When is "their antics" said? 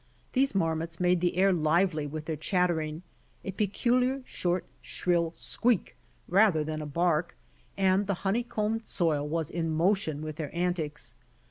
10.37-11.17